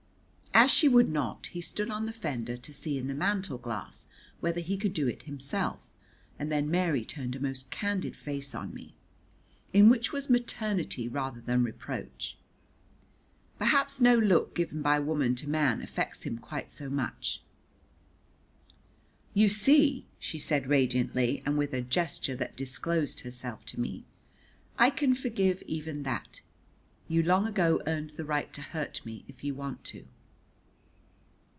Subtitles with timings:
[0.53, 4.05] As she would not, he stood on the fender to see in the mantel glass
[4.41, 5.91] whether he could do it himself,
[6.37, 8.93] and then Mary turned a most candid face on me,
[9.71, 12.37] in which was maternity rather than reproach.
[13.57, 17.41] Perhaps no look given by woman to man affects him quite so much.
[19.33, 24.03] "You see," she said radiantly and with a gesture that disclosed herself to me,
[24.77, 26.41] "I can forgive even that.
[27.07, 30.05] You long ago earned the right to hurt me if you want to."